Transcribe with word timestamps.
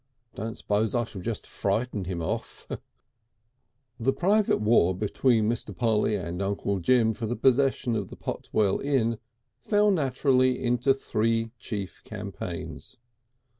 "Don't 0.33 0.57
suppose 0.57 0.95
I 0.95 1.03
shall 1.03 1.21
frighten 1.21 2.05
him 2.05 2.23
off." 2.23 2.65
VIII 2.67 2.77
The 3.99 4.13
private 4.13 4.57
war 4.57 4.95
between 4.95 5.47
Mr. 5.47 5.77
Polly 5.77 6.15
and 6.15 6.41
Uncle 6.41 6.79
Jim 6.79 7.13
for 7.13 7.27
the 7.27 7.35
possession 7.35 7.95
of 7.95 8.07
the 8.07 8.15
Potwell 8.17 8.79
Inn 8.79 9.19
fell 9.59 9.91
naturally 9.91 10.59
into 10.65 10.95
three 10.95 11.51
chief 11.59 12.01
campaigns. 12.03 12.97